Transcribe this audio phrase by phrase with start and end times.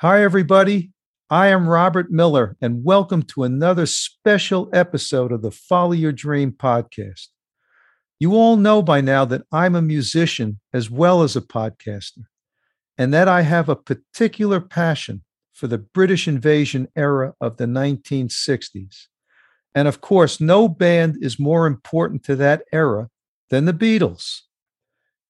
[0.00, 0.92] Hi, everybody.
[1.28, 6.52] I am Robert Miller, and welcome to another special episode of the Follow Your Dream
[6.52, 7.26] podcast.
[8.20, 12.26] You all know by now that I'm a musician as well as a podcaster,
[12.96, 19.08] and that I have a particular passion for the British invasion era of the 1960s.
[19.74, 23.08] And of course, no band is more important to that era
[23.50, 24.42] than the Beatles.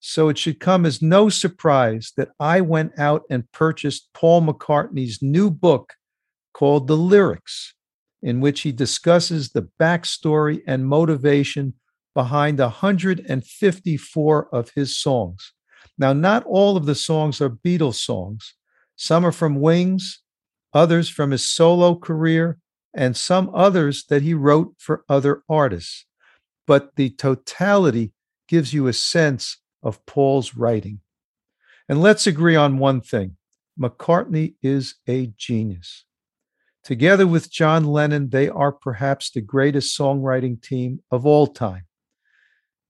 [0.00, 5.20] So it should come as no surprise that I went out and purchased Paul McCartney's
[5.20, 5.94] new book
[6.52, 7.74] called The Lyrics,
[8.22, 11.74] in which he discusses the backstory and motivation
[12.14, 15.52] behind 154 of his songs.
[15.98, 18.54] Now, not all of the songs are Beatles songs.
[18.96, 20.22] Some are from Wings,
[20.72, 22.58] others from his solo career,
[22.94, 26.06] and some others that he wrote for other artists.
[26.66, 28.12] But the totality
[28.48, 31.00] gives you a sense of Paul's writing.
[31.88, 33.36] And let's agree on one thing
[33.80, 36.04] McCartney is a genius.
[36.82, 41.84] Together with John Lennon, they are perhaps the greatest songwriting team of all time.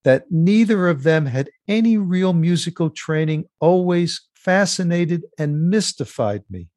[0.04, 6.68] That neither of them had any real musical training always fascinated and mystified me.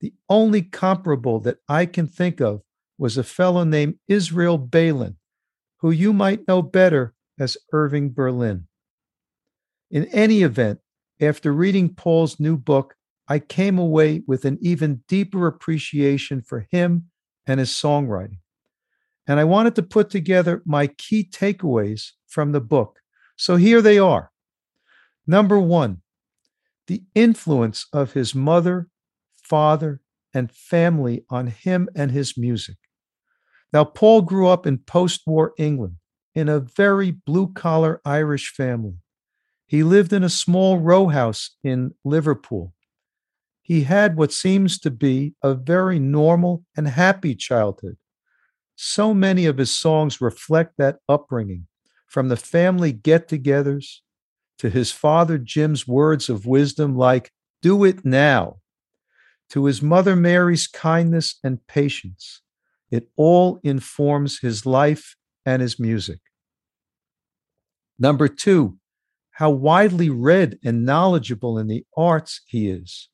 [0.00, 2.62] The only comparable that I can think of
[2.98, 5.16] was a fellow named Israel Beilin,
[5.78, 8.66] who you might know better as Irving Berlin.
[9.90, 10.78] In any event,
[11.20, 12.94] after reading Paul's new book,
[13.28, 17.10] I came away with an even deeper appreciation for him
[17.46, 18.38] and his songwriting.
[19.26, 23.00] And I wanted to put together my key takeaways from the book.
[23.36, 24.30] So here they are.
[25.26, 26.02] Number one,
[26.86, 28.88] the influence of his mother,
[29.32, 30.00] father,
[30.34, 32.76] and family on him and his music.
[33.72, 35.96] Now, Paul grew up in post war England
[36.34, 38.96] in a very blue collar Irish family.
[39.70, 42.74] He lived in a small row house in Liverpool.
[43.62, 47.96] He had what seems to be a very normal and happy childhood.
[48.74, 51.68] So many of his songs reflect that upbringing,
[52.08, 54.00] from the family get togethers
[54.58, 57.30] to his father Jim's words of wisdom like,
[57.62, 58.56] do it now,
[59.50, 62.42] to his mother Mary's kindness and patience.
[62.90, 65.14] It all informs his life
[65.46, 66.18] and his music.
[68.00, 68.79] Number two,
[69.40, 73.08] how widely read and knowledgeable in the arts he is.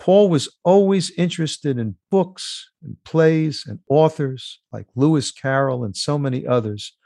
[0.00, 6.18] Paul was always interested in books and plays and authors like Lewis Carroll and so
[6.18, 6.96] many others.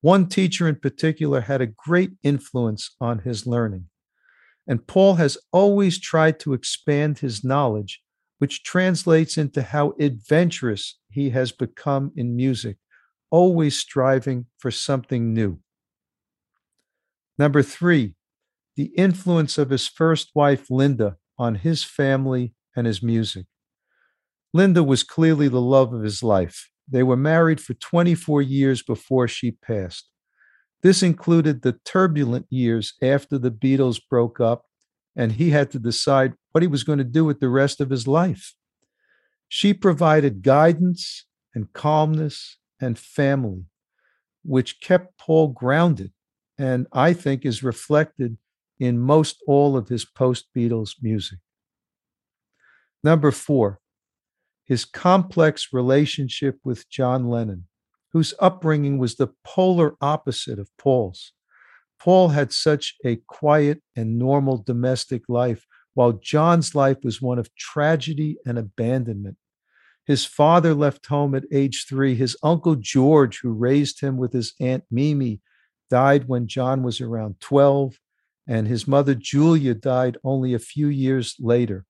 [0.00, 3.86] One teacher in particular had a great influence on his learning.
[4.68, 8.00] And Paul has always tried to expand his knowledge,
[8.38, 12.76] which translates into how adventurous he has become in music,
[13.32, 15.58] always striving for something new.
[17.38, 18.14] Number three,
[18.76, 23.46] the influence of his first wife, Linda, on his family and his music.
[24.52, 26.70] Linda was clearly the love of his life.
[26.88, 30.08] They were married for 24 years before she passed.
[30.82, 34.66] This included the turbulent years after the Beatles broke up,
[35.16, 37.90] and he had to decide what he was going to do with the rest of
[37.90, 38.54] his life.
[39.48, 43.64] She provided guidance and calmness and family,
[44.44, 46.12] which kept Paul grounded
[46.58, 48.38] and I think is reflected
[48.78, 51.38] in most all of his post Beatles music.
[53.02, 53.80] Number four,
[54.64, 57.66] his complex relationship with John Lennon,
[58.12, 61.32] whose upbringing was the polar opposite of Paul's.
[62.00, 67.54] Paul had such a quiet and normal domestic life, while John's life was one of
[67.54, 69.36] tragedy and abandonment.
[70.06, 72.14] His father left home at age three.
[72.14, 75.40] His uncle George, who raised him with his aunt Mimi,
[75.90, 77.98] died when John was around 12,
[78.46, 81.86] and his mother Julia died only a few years later.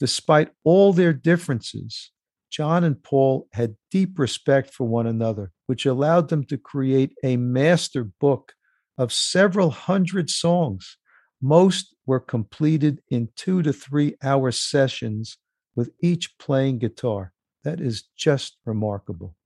[0.00, 2.12] Despite all their differences,
[2.50, 7.36] John and Paul had deep respect for one another, which allowed them to create a
[7.36, 8.54] master book
[8.96, 10.96] of several hundred songs.
[11.40, 15.38] Most were completed in two to three hour sessions
[15.76, 17.32] with each playing guitar.
[17.64, 19.36] That is just remarkable.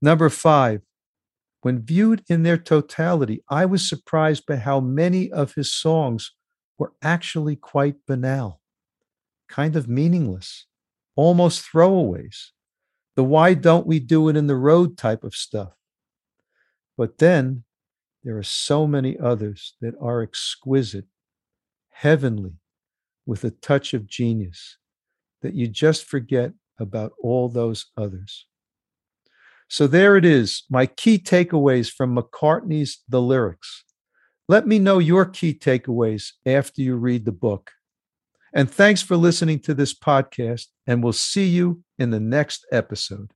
[0.00, 0.82] Number five,
[1.62, 6.32] when viewed in their totality, I was surprised by how many of his songs
[6.76, 8.60] were actually quite banal,
[9.48, 10.66] kind of meaningless,
[11.14, 12.50] almost throwaways.
[13.14, 15.74] The why don't we do it in the road type of stuff.
[16.96, 17.62] But then
[18.24, 21.06] there are so many others that are exquisite,
[21.90, 22.58] heavenly,
[23.24, 24.78] with a touch of genius
[25.42, 28.46] that you just forget about all those others.
[29.72, 33.84] So there it is, my key takeaways from McCartney's The Lyrics.
[34.46, 37.70] Let me know your key takeaways after you read the book.
[38.52, 43.32] And thanks for listening to this podcast, and we'll see you in the next episode.